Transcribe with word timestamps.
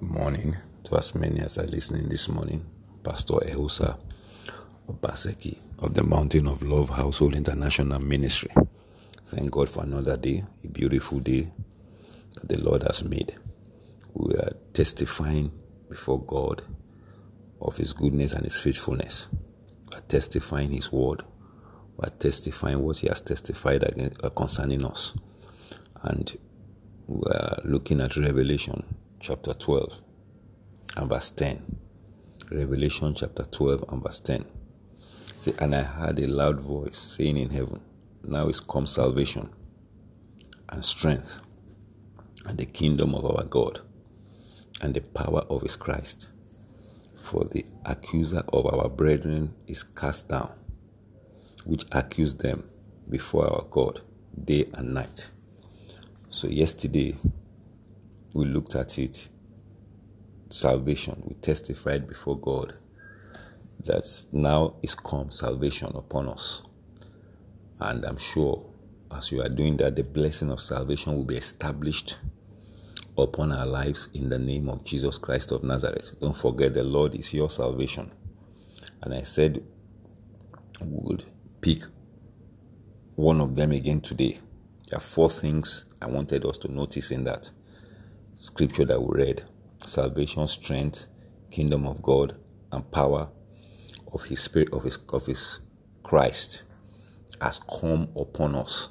morning 0.00 0.56
to 0.84 0.96
as 0.96 1.14
many 1.14 1.40
as 1.40 1.58
are 1.58 1.66
listening 1.66 2.08
this 2.08 2.28
morning. 2.28 2.64
Pastor 3.02 3.34
Ehusa 3.34 3.98
Obaseki 4.88 5.58
of 5.80 5.94
the 5.94 6.02
Mountain 6.02 6.46
of 6.48 6.62
Love 6.62 6.90
Household 6.90 7.34
International 7.34 8.00
Ministry. 8.00 8.50
Thank 9.26 9.50
God 9.52 9.68
for 9.68 9.82
another 9.84 10.16
day, 10.16 10.44
a 10.64 10.68
beautiful 10.68 11.20
day 11.20 11.50
that 12.34 12.48
the 12.48 12.58
Lord 12.58 12.82
has 12.84 13.04
made. 13.04 13.34
We 14.14 14.34
are 14.34 14.52
testifying 14.72 15.52
before 15.90 16.22
God 16.24 16.62
of 17.60 17.76
His 17.76 17.92
goodness 17.92 18.32
and 18.32 18.44
His 18.44 18.60
faithfulness. 18.60 19.28
We 19.90 19.98
are 19.98 20.02
testifying 20.02 20.70
His 20.72 20.92
word. 20.92 21.22
We 21.96 22.06
are 22.06 22.10
testifying 22.18 22.80
what 22.80 22.98
He 22.98 23.08
has 23.08 23.20
testified 23.22 23.82
against, 23.84 24.24
uh, 24.24 24.30
concerning 24.30 24.84
us. 24.84 25.14
And 26.02 26.36
we 27.06 27.22
are 27.32 27.60
looking 27.64 28.00
at 28.00 28.16
Revelation 28.16 28.93
chapter 29.26 29.54
12 29.54 30.02
and 30.98 31.08
verse 31.08 31.30
10. 31.30 31.78
Revelation 32.50 33.14
chapter 33.14 33.44
12 33.44 33.84
and 33.88 34.02
verse 34.02 34.20
10. 34.20 34.44
Say, 35.38 35.54
and 35.60 35.74
I 35.74 35.80
heard 35.80 36.18
a 36.18 36.26
loud 36.26 36.60
voice 36.60 36.98
saying 36.98 37.38
in 37.38 37.48
heaven, 37.48 37.80
Now 38.22 38.48
is 38.48 38.60
come 38.60 38.86
salvation 38.86 39.48
and 40.68 40.84
strength 40.84 41.40
and 42.44 42.58
the 42.58 42.66
kingdom 42.66 43.14
of 43.14 43.24
our 43.24 43.44
God 43.44 43.80
and 44.82 44.92
the 44.92 45.00
power 45.00 45.40
of 45.48 45.62
his 45.62 45.76
Christ. 45.76 46.28
For 47.16 47.44
the 47.44 47.64
accuser 47.86 48.42
of 48.52 48.66
our 48.66 48.90
brethren 48.90 49.54
is 49.66 49.84
cast 49.84 50.28
down, 50.28 50.52
which 51.64 51.84
accused 51.92 52.40
them 52.40 52.62
before 53.08 53.46
our 53.46 53.64
God 53.70 54.02
day 54.44 54.66
and 54.74 54.92
night. 54.92 55.30
So, 56.28 56.46
yesterday 56.46 57.16
we 58.34 58.44
looked 58.44 58.74
at 58.74 58.98
it 58.98 59.28
salvation. 60.50 61.22
We 61.26 61.34
testified 61.36 62.06
before 62.06 62.38
God 62.38 62.74
that 63.84 64.04
now 64.32 64.74
is 64.82 64.94
come 64.94 65.30
salvation 65.30 65.92
upon 65.94 66.28
us. 66.28 66.62
And 67.80 68.04
I'm 68.04 68.16
sure 68.16 68.64
as 69.16 69.30
you 69.32 69.42
are 69.42 69.48
doing 69.48 69.76
that, 69.78 69.96
the 69.96 70.04
blessing 70.04 70.50
of 70.50 70.60
salvation 70.60 71.14
will 71.14 71.24
be 71.24 71.36
established 71.36 72.18
upon 73.16 73.52
our 73.52 73.66
lives 73.66 74.08
in 74.14 74.28
the 74.28 74.38
name 74.38 74.68
of 74.68 74.84
Jesus 74.84 75.18
Christ 75.18 75.52
of 75.52 75.62
Nazareth. 75.62 76.16
Don't 76.20 76.36
forget, 76.36 76.74
the 76.74 76.82
Lord 76.84 77.14
is 77.14 77.32
your 77.32 77.50
salvation. 77.50 78.10
And 79.02 79.14
I 79.14 79.22
said, 79.22 79.62
would 80.80 81.24
pick 81.60 81.82
one 83.14 83.40
of 83.40 83.54
them 83.54 83.72
again 83.72 84.00
today. 84.00 84.38
There 84.88 84.96
are 84.96 85.00
four 85.00 85.30
things 85.30 85.84
I 86.02 86.06
wanted 86.06 86.44
us 86.44 86.58
to 86.58 86.72
notice 86.72 87.10
in 87.10 87.24
that 87.24 87.50
scripture 88.34 88.84
that 88.84 89.00
we 89.00 89.22
read 89.22 89.44
salvation, 89.86 90.46
strength, 90.46 91.06
kingdom 91.50 91.86
of 91.86 92.02
God, 92.02 92.36
and 92.72 92.90
power 92.90 93.30
of 94.12 94.24
His 94.24 94.40
Spirit, 94.40 94.72
of 94.72 94.82
His, 94.82 94.98
of 95.12 95.26
His 95.26 95.60
Christ 96.02 96.64
has 97.40 97.60
come 97.80 98.08
upon 98.16 98.54
us. 98.54 98.88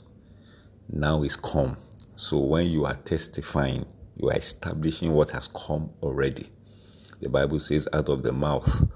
Now 0.90 1.24
is 1.24 1.36
come. 1.36 1.78
So 2.16 2.40
when 2.40 2.68
you 2.68 2.86
are 2.86 2.96
testifying, 2.96 3.86
you 4.16 4.30
are 4.30 4.38
establishing 4.38 5.12
what 5.12 5.32
has 5.32 5.48
come 5.48 5.92
already. 6.02 6.50
The 7.20 7.30
Bible 7.30 7.60
says, 7.60 7.88
out 7.94 8.10
of 8.10 8.24
the 8.24 8.34
mouth 8.34 8.88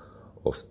of 0.46 0.64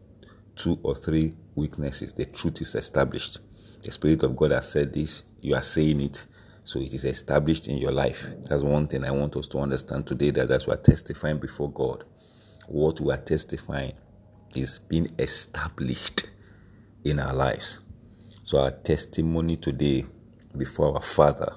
two 0.55 0.78
or 0.83 0.94
three 0.94 1.34
witnesses, 1.55 2.12
the 2.12 2.27
truth 2.27 2.61
is 2.61 2.74
established. 2.74 3.38
The 3.83 3.90
Spirit 3.90 4.22
of 4.22 4.36
God 4.36 4.50
has 4.52 4.70
said 4.70 4.92
this, 4.92 5.24
you 5.40 5.55
are 5.55 5.62
saying 5.62 6.00
it, 6.00 6.27
so 6.67 6.81
it 6.81 6.92
is 6.92 7.05
established 7.05 7.69
in 7.69 7.78
your 7.78 7.92
life. 7.92 8.27
That's 8.42 8.64
one 8.64 8.89
thing 8.89 9.05
I 9.05 9.12
want 9.12 9.36
us 9.36 9.47
to 9.48 9.59
understand 9.59 10.05
today 10.05 10.31
that 10.33 10.50
as 10.50 10.67
we 10.67 10.73
are 10.75 10.78
testifying 10.78 11.39
before 11.39 11.70
God, 11.70 12.03
what 12.67 13.00
we 13.00 13.12
are 13.12 13.19
testifying 13.19 13.92
is 14.56 14.81
being 14.81 15.08
established 15.17 16.28
in 17.05 17.20
our 17.20 17.33
lives. 17.33 17.78
So 18.42 18.58
our 18.58 18.73
testimony 18.73 19.55
today 19.55 20.07
before 20.57 20.92
our 20.92 21.02
Father 21.02 21.55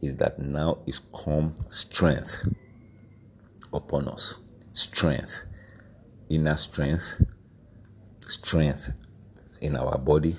is 0.00 0.16
that 0.16 0.38
now 0.38 0.78
is 0.86 1.00
come 1.00 1.54
strength 1.68 2.48
upon 3.74 4.08
us. 4.08 4.36
Strength, 4.72 5.44
inner 6.30 6.56
strength, 6.56 7.22
strength 8.20 8.90
in 9.60 9.76
our 9.76 9.98
body, 9.98 10.34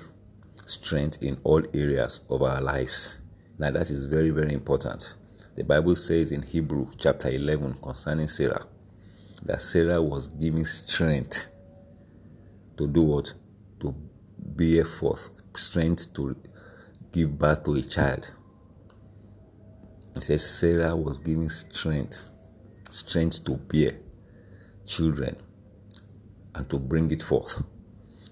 strength 0.66 1.22
in 1.22 1.38
all 1.44 1.62
areas 1.76 2.22
of 2.32 2.42
our 2.42 2.62
lives. 2.62 3.21
Now, 3.62 3.70
that 3.70 3.92
is 3.92 4.06
very, 4.06 4.32
very 4.32 4.56
important. 4.56 5.14
The 5.54 5.64
Bible 5.64 5.96
says 5.96 6.32
in 6.32 6.42
Hebrew 6.42 6.88
chapter 6.98 7.30
11 7.30 7.76
concerning 7.76 8.28
Sarah 8.28 8.66
that 9.44 9.62
Sarah 9.62 10.02
was 10.02 10.30
given 10.30 10.66
strength 10.66 11.48
to 12.76 12.88
do 12.88 13.04
what? 13.04 13.36
To 13.82 13.94
bear 14.36 14.84
forth, 14.84 15.30
strength 15.56 16.12
to 16.16 16.36
give 17.12 17.38
birth 17.38 17.64
to 17.66 17.76
a 17.76 17.84
child. 17.84 18.34
It 20.16 20.24
says 20.24 20.44
Sarah 20.44 20.96
was 20.96 21.20
given 21.20 21.48
strength, 21.50 22.32
strength 22.90 23.46
to 23.46 23.58
bear 23.58 23.92
children 24.88 25.36
and 26.56 26.68
to 26.68 26.80
bring 26.80 27.12
it 27.12 27.22
forth. 27.22 27.64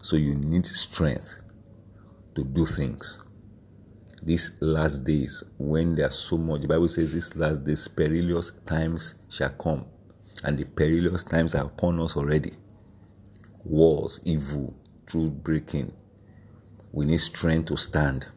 So 0.02 0.16
you 0.16 0.34
need 0.34 0.66
strength 0.66 1.44
to 2.34 2.44
do 2.44 2.66
things. 2.66 3.20
These 4.22 4.62
last 4.62 5.06
days, 5.06 5.44
when 5.58 5.96
there's 5.96 6.16
so 6.16 6.38
much, 6.38 6.62
the 6.62 6.68
Bible 6.68 6.90
says 6.90 7.14
these 7.14 7.36
last 7.36 7.64
days, 7.64 7.88
perilous 7.88 8.52
times 8.66 9.16
shall 9.30 9.50
come. 9.52 9.86
And 10.44 10.58
the 10.58 10.66
perilous 10.66 11.24
times 11.24 11.56
are 11.56 11.66
upon 11.66 12.00
us 12.00 12.18
already. 12.18 12.52
Wars, 13.64 14.20
evil, 14.26 14.74
truth 15.06 15.32
breaking. 15.32 15.94
We 16.92 17.06
need 17.06 17.20
strength 17.20 17.68
to 17.68 17.78
stand. 17.78 18.28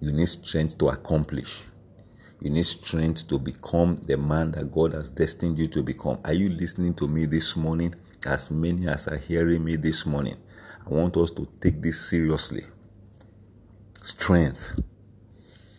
You 0.00 0.12
need 0.12 0.28
strength 0.28 0.78
to 0.78 0.88
accomplish. 0.88 1.64
You 2.40 2.50
need 2.50 2.66
strength 2.66 3.26
to 3.28 3.38
become 3.38 3.96
the 3.96 4.16
man 4.16 4.52
that 4.52 4.70
God 4.70 4.92
has 4.92 5.10
destined 5.10 5.58
you 5.58 5.68
to 5.68 5.82
become. 5.82 6.18
Are 6.24 6.34
you 6.34 6.50
listening 6.50 6.94
to 6.94 7.08
me 7.08 7.24
this 7.24 7.56
morning? 7.56 7.94
As 8.26 8.50
many 8.50 8.88
as 8.88 9.08
are 9.08 9.16
hearing 9.16 9.64
me 9.64 9.76
this 9.76 10.04
morning, 10.04 10.36
I 10.84 10.90
want 10.90 11.16
us 11.16 11.30
to 11.32 11.48
take 11.60 11.80
this 11.80 12.00
seriously. 12.08 12.62
Strength. 14.26 14.80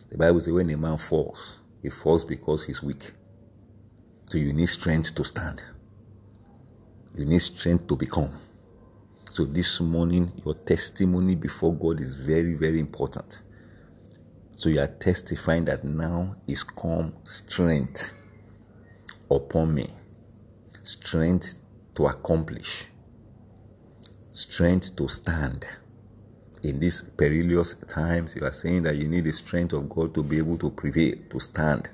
The 0.08 0.16
Bible 0.16 0.40
says 0.40 0.54
when 0.54 0.70
a 0.70 0.76
man 0.78 0.96
falls, 0.96 1.58
he 1.82 1.90
falls 1.90 2.24
because 2.24 2.64
he's 2.64 2.82
weak. 2.82 3.12
So 4.22 4.38
you 4.38 4.54
need 4.54 4.70
strength 4.70 5.14
to 5.16 5.22
stand. 5.22 5.62
You 7.14 7.26
need 7.26 7.40
strength 7.40 7.86
to 7.88 7.94
become. 7.94 8.32
So 9.30 9.44
this 9.44 9.82
morning, 9.82 10.32
your 10.46 10.54
testimony 10.54 11.34
before 11.34 11.74
God 11.74 12.00
is 12.00 12.14
very, 12.14 12.54
very 12.54 12.80
important. 12.80 13.42
So 14.56 14.70
you 14.70 14.80
are 14.80 14.86
testifying 14.86 15.66
that 15.66 15.84
now 15.84 16.34
is 16.46 16.62
come 16.62 17.12
strength 17.24 18.14
upon 19.30 19.74
me, 19.74 19.88
strength 20.82 21.56
to 21.96 22.06
accomplish, 22.06 22.86
strength 24.30 24.96
to 24.96 25.06
stand. 25.06 25.66
In 26.62 26.80
these 26.80 27.02
perilous 27.02 27.74
times, 27.86 28.34
you 28.34 28.44
are 28.44 28.52
saying 28.52 28.82
that 28.82 28.96
you 28.96 29.06
need 29.06 29.24
the 29.24 29.32
strength 29.32 29.72
of 29.72 29.88
God 29.88 30.12
to 30.14 30.24
be 30.24 30.38
able 30.38 30.58
to 30.58 30.70
prevail, 30.70 31.14
to 31.30 31.38
stand, 31.38 31.88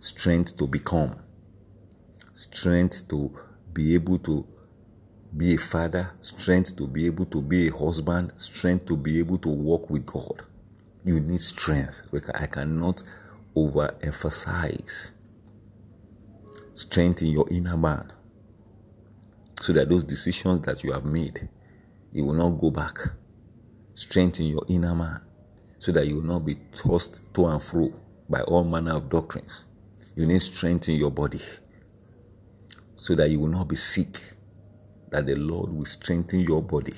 strength 0.00 0.56
to 0.56 0.66
become, 0.66 1.16
strength 2.32 3.08
to 3.08 3.32
be 3.72 3.94
able 3.94 4.18
to 4.18 4.44
be 5.36 5.54
a 5.54 5.58
father, 5.58 6.10
strength 6.20 6.76
to 6.76 6.86
be 6.86 7.06
able 7.06 7.26
to 7.26 7.40
be 7.40 7.68
a 7.68 7.72
husband, 7.72 8.32
strength 8.36 8.86
to 8.86 8.96
be 8.96 9.20
able 9.20 9.38
to 9.38 9.48
walk 9.48 9.88
with 9.88 10.04
God. 10.04 10.42
You 11.04 11.20
need 11.20 11.40
strength. 11.40 12.02
I 12.34 12.46
cannot 12.46 13.02
overemphasize 13.54 15.10
strength 16.72 17.22
in 17.22 17.28
your 17.28 17.46
inner 17.50 17.76
man. 17.76 18.12
So 19.60 19.72
that 19.72 19.88
those 19.88 20.04
decisions 20.04 20.62
that 20.62 20.82
you 20.82 20.92
have 20.92 21.04
made, 21.04 21.48
you 22.12 22.24
will 22.24 22.34
not 22.34 22.50
go 22.50 22.70
back. 22.70 22.98
Strength 23.94 24.40
in 24.40 24.46
your 24.46 24.64
inner 24.68 24.94
man 24.94 25.20
so 25.78 25.92
that 25.92 26.06
you 26.06 26.16
will 26.16 26.22
not 26.22 26.44
be 26.44 26.56
tossed 26.74 27.20
to 27.34 27.46
and 27.46 27.62
fro 27.62 27.92
by 28.28 28.40
all 28.42 28.64
manner 28.64 28.96
of 28.96 29.08
doctrines. 29.08 29.64
You 30.16 30.26
need 30.26 30.42
strength 30.42 30.88
in 30.88 30.96
your 30.96 31.10
body 31.10 31.40
so 32.96 33.14
that 33.14 33.30
you 33.30 33.40
will 33.40 33.48
not 33.48 33.68
be 33.68 33.76
sick, 33.76 34.20
that 35.10 35.26
the 35.26 35.36
Lord 35.36 35.72
will 35.72 35.84
strengthen 35.84 36.40
your 36.40 36.62
body. 36.62 36.94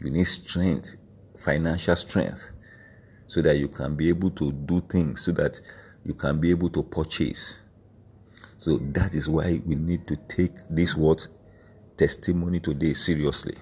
You 0.00 0.10
need 0.10 0.26
strength, 0.26 0.96
financial 1.36 1.96
strength 1.96 2.52
so 3.26 3.42
that 3.42 3.58
you 3.58 3.68
can 3.68 3.96
be 3.96 4.08
able 4.08 4.30
to 4.30 4.52
do 4.52 4.80
things, 4.82 5.22
so 5.22 5.32
that 5.32 5.60
you 6.04 6.14
can 6.14 6.38
be 6.38 6.50
able 6.50 6.68
to 6.70 6.82
purchase. 6.82 7.58
So 8.58 8.76
that 8.78 9.14
is 9.14 9.28
why 9.28 9.60
we 9.64 9.74
need 9.74 10.06
to 10.06 10.16
take 10.28 10.52
this 10.70 10.96
word 10.96 11.26
testimony 11.96 12.60
today 12.60 12.92
seriously. 12.92 13.54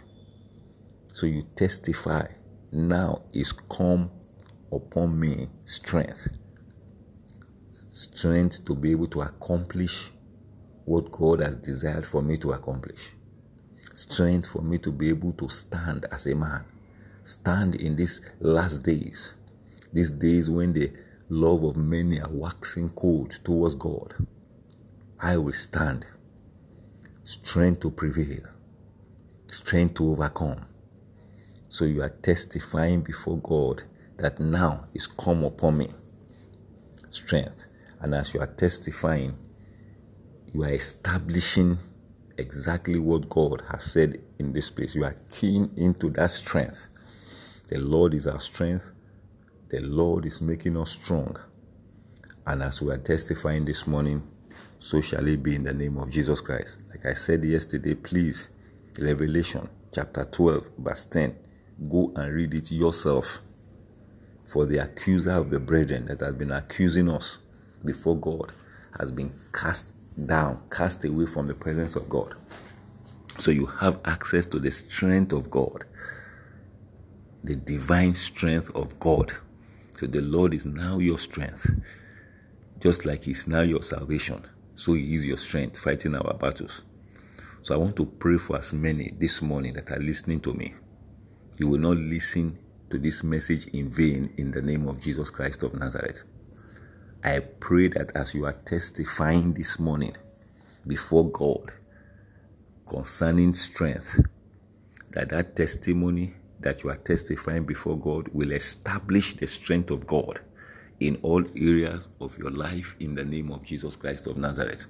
So 1.14 1.26
you 1.26 1.44
testify, 1.54 2.26
now 2.72 3.22
is 3.32 3.52
come 3.52 4.10
upon 4.72 5.20
me 5.20 5.46
strength. 5.62 6.26
strength 7.70 8.64
to 8.64 8.74
be 8.74 8.90
able 8.90 9.06
to 9.06 9.20
accomplish 9.20 10.10
what 10.84 11.12
God 11.12 11.38
has 11.38 11.56
desired 11.56 12.04
for 12.04 12.20
me 12.20 12.36
to 12.38 12.50
accomplish, 12.50 13.12
strength 13.94 14.48
for 14.50 14.62
me 14.62 14.78
to 14.78 14.90
be 14.90 15.08
able 15.10 15.32
to 15.34 15.48
stand 15.48 16.04
as 16.10 16.26
a 16.26 16.34
man, 16.34 16.64
stand 17.22 17.76
in 17.76 17.94
these 17.94 18.32
last 18.40 18.78
days, 18.82 19.34
these 19.92 20.10
days 20.10 20.50
when 20.50 20.72
the 20.72 20.90
love 21.28 21.62
of 21.62 21.76
many 21.76 22.20
are 22.20 22.28
waxing 22.32 22.90
cold 22.90 23.30
towards 23.44 23.76
God. 23.76 24.14
I 25.20 25.36
will 25.36 25.52
stand, 25.52 26.06
strength 27.22 27.82
to 27.82 27.92
prevail, 27.92 28.48
strength 29.52 29.94
to 29.94 30.10
overcome. 30.10 30.66
So 31.74 31.86
you 31.86 32.02
are 32.02 32.08
testifying 32.22 33.00
before 33.00 33.38
God 33.38 33.82
that 34.18 34.38
now 34.38 34.84
is 34.94 35.08
come 35.08 35.42
upon 35.42 35.78
me 35.78 35.88
strength. 37.10 37.66
And 37.98 38.14
as 38.14 38.32
you 38.32 38.38
are 38.38 38.46
testifying, 38.46 39.36
you 40.52 40.62
are 40.62 40.70
establishing 40.70 41.78
exactly 42.38 43.00
what 43.00 43.28
God 43.28 43.64
has 43.72 43.82
said 43.82 44.22
in 44.38 44.52
this 44.52 44.70
place. 44.70 44.94
You 44.94 45.02
are 45.02 45.16
keen 45.32 45.68
into 45.76 46.10
that 46.10 46.30
strength. 46.30 46.86
The 47.66 47.80
Lord 47.80 48.14
is 48.14 48.28
our 48.28 48.38
strength. 48.38 48.92
The 49.70 49.80
Lord 49.80 50.26
is 50.26 50.40
making 50.40 50.76
us 50.76 50.92
strong. 50.92 51.36
And 52.46 52.62
as 52.62 52.82
we 52.82 52.92
are 52.92 52.98
testifying 52.98 53.64
this 53.64 53.84
morning, 53.88 54.22
so 54.78 55.00
shall 55.00 55.26
it 55.26 55.42
be 55.42 55.56
in 55.56 55.64
the 55.64 55.74
name 55.74 55.98
of 55.98 56.08
Jesus 56.08 56.40
Christ. 56.40 56.84
Like 56.90 57.04
I 57.04 57.14
said 57.14 57.42
yesterday, 57.44 57.96
please, 57.96 58.50
Revelation 59.00 59.68
chapter 59.92 60.24
12, 60.24 60.70
verse 60.78 61.06
10, 61.06 61.36
go 61.88 62.12
and 62.16 62.32
read 62.32 62.54
it 62.54 62.70
yourself 62.70 63.40
for 64.46 64.66
the 64.66 64.78
accuser 64.78 65.32
of 65.32 65.50
the 65.50 65.58
brethren 65.58 66.06
that 66.06 66.20
has 66.20 66.34
been 66.34 66.52
accusing 66.52 67.10
us 67.10 67.38
before 67.84 68.16
God 68.16 68.52
has 68.98 69.10
been 69.10 69.32
cast 69.52 69.94
down, 70.26 70.60
cast 70.70 71.04
away 71.04 71.26
from 71.26 71.46
the 71.46 71.54
presence 71.54 71.96
of 71.96 72.08
God. 72.08 72.34
So 73.38 73.50
you 73.50 73.66
have 73.66 74.00
access 74.04 74.46
to 74.46 74.60
the 74.60 74.70
strength 74.70 75.32
of 75.32 75.50
God, 75.50 75.84
the 77.42 77.56
divine 77.56 78.14
strength 78.14 78.70
of 78.76 78.98
God. 79.00 79.32
So 79.98 80.06
the 80.06 80.20
Lord 80.20 80.54
is 80.54 80.64
now 80.64 80.98
your 80.98 81.18
strength, 81.18 81.68
just 82.80 83.04
like 83.04 83.24
He's 83.24 83.48
now 83.48 83.62
your 83.62 83.82
salvation. 83.82 84.40
So 84.74 84.94
He 84.94 85.14
is 85.14 85.26
your 85.26 85.38
strength 85.38 85.78
fighting 85.78 86.14
our 86.14 86.34
battles. 86.34 86.82
So 87.62 87.74
I 87.74 87.78
want 87.78 87.96
to 87.96 88.06
pray 88.06 88.38
for 88.38 88.58
as 88.58 88.72
many 88.72 89.12
this 89.18 89.42
morning 89.42 89.72
that 89.74 89.90
are 89.90 89.98
listening 89.98 90.40
to 90.40 90.52
me. 90.54 90.74
You 91.58 91.68
will 91.68 91.78
not 91.78 91.96
listen 91.96 92.58
to 92.90 92.98
this 92.98 93.22
message 93.22 93.66
in 93.68 93.88
vain 93.88 94.32
in 94.38 94.50
the 94.50 94.60
name 94.60 94.88
of 94.88 95.00
Jesus 95.00 95.30
Christ 95.30 95.62
of 95.62 95.72
Nazareth. 95.74 96.24
I 97.22 97.38
pray 97.38 97.88
that 97.88 98.16
as 98.16 98.34
you 98.34 98.44
are 98.44 98.52
testifying 98.52 99.54
this 99.54 99.78
morning 99.78 100.16
before 100.86 101.30
God 101.30 101.72
concerning 102.88 103.54
strength, 103.54 104.20
that 105.10 105.28
that 105.28 105.54
testimony 105.54 106.34
that 106.58 106.82
you 106.82 106.90
are 106.90 106.96
testifying 106.96 107.64
before 107.64 107.98
God 107.98 108.28
will 108.32 108.50
establish 108.50 109.34
the 109.34 109.46
strength 109.46 109.90
of 109.90 110.06
God 110.06 110.40
in 110.98 111.16
all 111.22 111.44
areas 111.56 112.08
of 112.20 112.36
your 112.36 112.50
life 112.50 112.96
in 112.98 113.14
the 113.14 113.24
name 113.24 113.52
of 113.52 113.62
Jesus 113.64 113.94
Christ 113.94 114.26
of 114.26 114.36
Nazareth. 114.38 114.86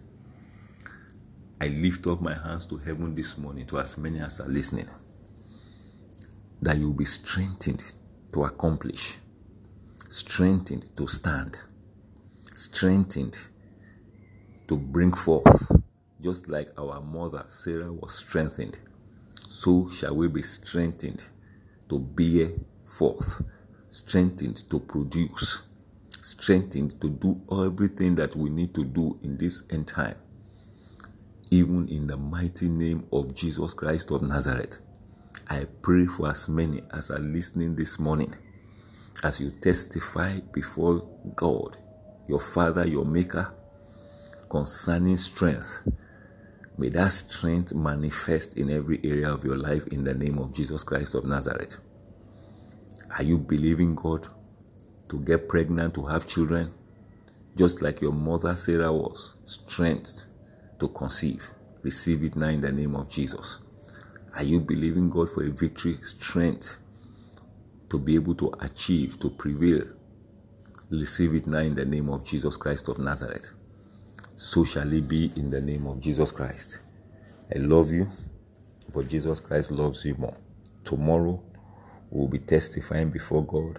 I 1.61 1.69
lift 1.69 2.07
up 2.07 2.23
my 2.23 2.35
hands 2.35 2.65
to 2.67 2.79
heaven 2.79 3.15
this 3.15 3.37
morning 3.37 3.67
to 3.67 3.79
as 3.79 3.99
many 3.99 4.21
as 4.21 4.41
are 4.41 4.49
listening 4.49 4.89
that 6.65 6.79
you 6.79 6.87
will 6.87 6.97
be 6.97 7.05
strengthened 7.05 7.93
to 8.33 8.43
accomplish, 8.45 9.19
strengthened 10.09 10.97
to 10.97 11.07
stand, 11.07 11.59
strengthened 12.55 13.37
to 14.67 14.79
bring 14.79 15.13
forth, 15.13 15.71
just 16.23 16.49
like 16.49 16.71
our 16.79 17.03
mother 17.03 17.45
Sarah 17.49 17.93
was 17.93 18.15
strengthened, 18.15 18.79
so 19.47 19.91
shall 19.91 20.17
we 20.17 20.27
be 20.29 20.41
strengthened 20.41 21.29
to 21.91 21.99
bear 21.99 22.53
forth, 22.87 23.43
strengthened 23.91 24.57
to 24.71 24.81
produce, 24.81 25.61
strengthened 26.23 26.99
to 27.03 27.11
do 27.11 27.43
everything 27.53 28.15
that 28.15 28.35
we 28.35 28.49
need 28.49 28.75
to 28.75 28.85
do 28.85 29.19
in 29.23 29.37
this 29.37 29.65
end 29.71 29.87
time, 29.87 30.17
even 31.51 31.87
in 31.91 32.07
the 32.07 32.17
mighty 32.17 32.71
name 32.71 33.07
of 33.13 33.35
Jesus 33.35 33.75
Christ 33.75 34.11
of 34.11 34.23
Nazareth. 34.23 34.79
I 35.49 35.67
pray 35.83 36.07
for 36.07 36.31
as 36.31 36.49
many 36.49 36.83
as 36.93 37.11
are 37.11 37.19
listening 37.19 37.75
this 37.77 37.99
morning 37.99 38.35
as 39.23 39.41
you 39.41 39.51
testify 39.51 40.41
before 40.53 41.07
God, 41.37 41.77
your 42.29 42.41
Father, 42.41 42.87
your 42.87 43.05
Maker, 43.05 43.55
concerning 44.49 45.19
strength. 45.19 45.87
May 46.79 46.89
that 46.91 47.13
strength 47.13 47.75
manifest 47.75 48.57
in 48.57 48.71
every 48.71 49.01
area 49.05 49.33
of 49.33 49.45
your 49.45 49.57
life 49.57 49.87
in 49.89 50.05
the 50.05 50.15
name 50.15 50.39
of 50.39 50.55
Jesus 50.55 50.83
Christ 50.83 51.15
of 51.15 51.25
Nazareth. 51.25 51.79
Are 53.19 53.23
you 53.23 53.39
believing 53.39 53.95
God 53.95 54.27
to 55.11 55.21
get 55.21 55.49
pregnant, 55.49 55.95
to 55.95 56.07
have 56.07 56.27
children? 56.27 56.73
Just 57.57 57.83
like 57.83 58.01
your 58.01 58.13
mother 58.13 58.57
Sarah 58.57 58.93
was, 58.93 59.35
strength 59.45 60.27
to 60.81 60.89
conceive. 60.89 61.51
Receive 61.83 62.25
it 62.25 62.35
now 62.35 62.49
in 62.49 62.61
the 62.63 62.73
name 62.73 62.97
of 62.97 63.09
Jesus. 63.09 63.61
Are 64.37 64.43
you 64.43 64.61
believing 64.61 65.11
God 65.11 65.31
for 65.31 65.45
a 65.45 65.51
victory, 65.51 65.97
strength 66.01 66.79
to 67.89 67.99
be 67.99 68.17
able 68.17 68.35
to 68.37 68.53
achieve, 68.61 69.19
to 69.21 69.31
prevail? 69.31 69.85
Receive 70.91 71.35
it 71.35 71.47
now 71.47 71.61
in 71.61 71.75
the 71.75 71.85
name 71.85 72.09
of 72.11 72.25
Jesus 72.25 72.57
Christ 72.57 72.89
of 72.89 72.99
Nazareth. 72.99 73.53
So 74.37 74.65
shall 74.65 74.93
it 74.93 75.09
be 75.09 75.31
in 75.37 75.51
the 75.51 75.61
name 75.61 75.87
of 75.87 76.01
Jesus 76.01 76.33
Christ. 76.33 76.81
I 77.55 77.59
love 77.59 77.93
you, 77.93 78.09
but 78.93 79.09
Jesus 79.09 79.39
Christ 79.39 79.71
loves 79.71 80.05
you 80.05 80.17
more. 80.17 80.37
Tomorrow, 80.83 81.41
we'll 82.11 82.29
be 82.29 82.39
testifying 82.39 83.11
before 83.11 83.45
God 83.45 83.79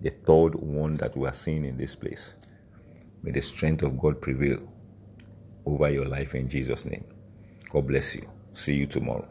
the 0.00 0.10
third 0.10 0.54
one 0.54 0.96
that 0.96 1.14
we 1.16 1.26
are 1.26 1.34
seeing 1.34 1.66
in 1.66 1.76
this 1.76 1.94
place. 1.94 2.32
May 3.22 3.32
the 3.32 3.42
strength 3.42 3.82
of 3.82 3.98
God 3.98 4.22
prevail 4.22 4.60
over 5.66 5.90
your 5.90 6.06
life 6.06 6.34
in 6.34 6.48
Jesus' 6.48 6.86
name. 6.86 7.04
God 7.68 7.86
bless 7.86 8.16
you. 8.16 8.26
See 8.52 8.74
you 8.74 8.86
tomorrow. 8.86 9.28